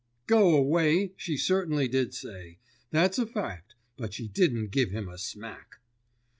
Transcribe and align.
'"Go 0.25 0.55
away" 0.55 1.13
she 1.15 1.37
certainly 1.37 1.87
did 1.87 2.11
say, 2.11 2.57
that's 2.89 3.19
a 3.19 3.27
fact, 3.27 3.75
but 3.97 4.15
she 4.15 4.27
didn't 4.27 4.71
give 4.71 4.89
him 4.89 5.07
a 5.07 5.19
smack! 5.19 5.75